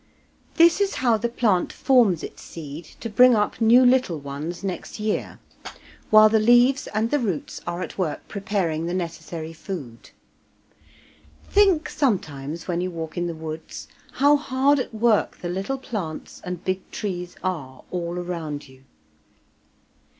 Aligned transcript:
This 0.55 0.81
is 0.81 0.95
how 0.95 1.17
the 1.17 1.29
plant 1.29 1.71
forms 1.71 2.23
its 2.23 2.41
seed 2.41 2.85
to 3.01 3.07
bring 3.07 3.35
up 3.35 3.61
new 3.61 3.85
little 3.85 4.17
ones 4.19 4.63
next 4.63 4.99
year, 4.99 5.37
while 6.09 6.27
the 6.27 6.39
leaves 6.39 6.87
and 6.87 7.11
the 7.11 7.19
roots 7.19 7.61
are 7.67 7.83
at 7.83 7.99
work 7.99 8.27
preparing 8.27 8.87
the 8.87 8.95
necessary 8.95 9.53
food. 9.53 10.09
Think 11.51 11.87
sometimes 11.87 12.67
when 12.67 12.81
you 12.81 12.89
walk 12.89 13.15
in 13.15 13.27
the 13.27 13.35
woods, 13.35 13.87
how 14.13 14.37
hard 14.37 14.79
at 14.79 14.91
work 14.91 15.37
the 15.37 15.49
little 15.49 15.77
plants 15.77 16.41
and 16.43 16.63
big 16.65 16.89
trees 16.89 17.35
are, 17.43 17.83
all 17.91 18.17
around 18.17 18.67
you. 18.67 18.85